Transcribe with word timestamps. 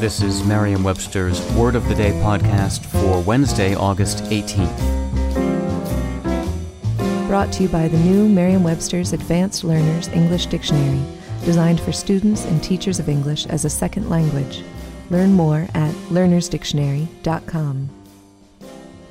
This 0.00 0.20
is 0.20 0.44
Merriam 0.44 0.82
Webster's 0.82 1.40
Word 1.52 1.76
of 1.76 1.88
the 1.88 1.94
Day 1.94 2.10
podcast 2.22 2.84
for 2.84 3.22
Wednesday, 3.22 3.74
August 3.74 4.24
18th. 4.24 4.76
Brought 7.28 7.52
to 7.54 7.62
you 7.62 7.68
by 7.68 7.88
the 7.88 7.96
new 7.98 8.28
Merriam 8.28 8.62
Webster's 8.62 9.12
Advanced 9.12 9.64
Learners 9.64 10.08
English 10.08 10.46
Dictionary, 10.46 11.00
designed 11.44 11.80
for 11.80 11.92
students 11.92 12.44
and 12.44 12.62
teachers 12.62 12.98
of 12.98 13.08
English 13.08 13.46
as 13.46 13.64
a 13.64 13.70
second 13.70 14.10
language. 14.10 14.62
Learn 15.10 15.32
more 15.32 15.68
at 15.74 15.94
learnersdictionary.com. 16.10 17.88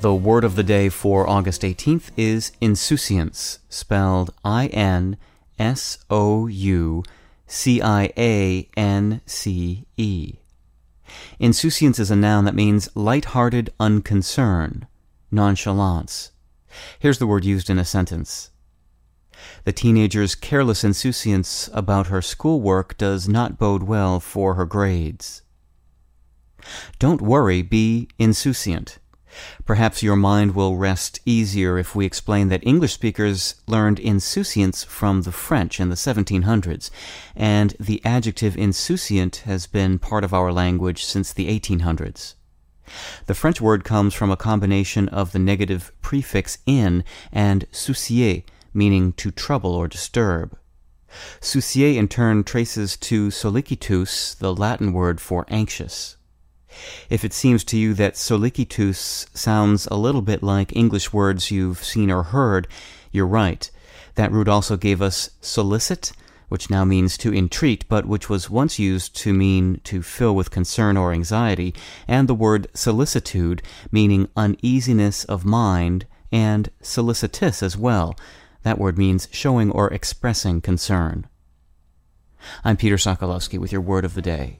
The 0.01 0.13
word 0.13 0.43
of 0.43 0.55
the 0.55 0.63
day 0.63 0.89
for 0.89 1.27
August 1.27 1.61
18th 1.61 2.11
is 2.17 2.51
insouciance, 2.61 3.59
spelled 3.69 4.31
I 4.43 4.67
N 4.67 5.17
S 5.57 5.97
O 6.09 6.47
U 6.47 7.03
C 7.47 7.81
I 7.81 8.11
A 8.17 8.69
N 8.75 9.21
C 9.25 9.85
E. 9.97 10.35
Insouciance 11.39 11.99
is 11.99 12.11
a 12.11 12.15
noun 12.15 12.45
that 12.45 12.55
means 12.55 12.89
light-hearted 12.95 13.71
unconcern, 13.79 14.87
nonchalance. 15.31 16.31
Here's 16.99 17.19
the 17.19 17.27
word 17.27 17.45
used 17.45 17.69
in 17.69 17.77
a 17.77 17.85
sentence. 17.85 18.51
The 19.65 19.73
teenager's 19.73 20.35
careless 20.35 20.83
insouciance 20.83 21.69
about 21.73 22.07
her 22.07 22.21
schoolwork 22.21 22.97
does 22.97 23.27
not 23.27 23.57
bode 23.57 23.83
well 23.83 24.19
for 24.19 24.55
her 24.55 24.65
grades. 24.65 25.41
Don't 26.99 27.21
worry, 27.21 27.61
be 27.61 28.07
insouciant. 28.17 28.99
Perhaps 29.65 30.03
your 30.03 30.15
mind 30.15 30.55
will 30.55 30.77
rest 30.77 31.19
easier 31.25 31.77
if 31.77 31.95
we 31.95 32.05
explain 32.05 32.49
that 32.49 32.65
English 32.65 32.93
speakers 32.93 33.55
learned 33.67 33.99
insouciance 33.99 34.83
from 34.83 35.21
the 35.21 35.31
French 35.31 35.79
in 35.79 35.89
the 35.89 35.95
1700s, 35.95 36.89
and 37.35 37.75
the 37.79 38.01
adjective 38.05 38.55
insouciant 38.55 39.37
has 39.45 39.67
been 39.67 39.99
part 39.99 40.23
of 40.23 40.33
our 40.33 40.51
language 40.51 41.03
since 41.03 41.33
the 41.33 41.47
1800s. 41.47 42.35
The 43.25 43.33
French 43.33 43.61
word 43.61 43.83
comes 43.83 44.13
from 44.13 44.29
a 44.29 44.37
combination 44.37 45.07
of 45.09 45.31
the 45.31 45.39
negative 45.39 45.91
prefix 46.01 46.57
in 46.65 47.03
and 47.31 47.65
soucier, 47.71 48.43
meaning 48.73 49.13
to 49.13 49.31
trouble 49.31 49.73
or 49.73 49.87
disturb. 49.87 50.57
Soucier 51.39 51.97
in 51.97 52.07
turn 52.07 52.43
traces 52.43 52.97
to 52.97 53.29
sollicitus, 53.29 54.35
the 54.35 54.53
Latin 54.53 54.93
word 54.93 55.21
for 55.21 55.45
anxious. 55.47 56.17
If 57.09 57.23
it 57.23 57.33
seems 57.33 57.63
to 57.65 57.77
you 57.77 57.93
that 57.95 58.15
sollicitus 58.15 59.27
sounds 59.33 59.87
a 59.87 59.95
little 59.95 60.21
bit 60.21 60.43
like 60.43 60.75
English 60.75 61.13
words 61.13 61.51
you've 61.51 61.83
seen 61.83 62.11
or 62.11 62.23
heard, 62.23 62.67
you're 63.11 63.27
right. 63.27 63.69
That 64.15 64.31
root 64.31 64.47
also 64.47 64.77
gave 64.77 65.01
us 65.01 65.29
solicit, 65.41 66.11
which 66.49 66.69
now 66.69 66.85
means 66.85 67.17
to 67.17 67.33
entreat, 67.33 67.87
but 67.89 68.05
which 68.05 68.29
was 68.29 68.49
once 68.49 68.77
used 68.77 69.15
to 69.17 69.33
mean 69.33 69.81
to 69.85 70.01
fill 70.01 70.35
with 70.35 70.51
concern 70.51 70.97
or 70.97 71.11
anxiety, 71.11 71.73
and 72.07 72.27
the 72.27 72.35
word 72.35 72.67
solicitude, 72.73 73.61
meaning 73.91 74.29
uneasiness 74.35 75.23
of 75.25 75.45
mind, 75.45 76.05
and 76.31 76.69
solicitous 76.81 77.63
as 77.63 77.77
well. 77.77 78.15
That 78.63 78.79
word 78.79 78.97
means 78.97 79.27
showing 79.31 79.71
or 79.71 79.91
expressing 79.93 80.61
concern. 80.61 81.27
I'm 82.63 82.77
Peter 82.77 82.97
Sokolowski 82.97 83.57
with 83.57 83.71
your 83.71 83.81
word 83.81 84.05
of 84.05 84.13
the 84.13 84.21
day. 84.21 84.59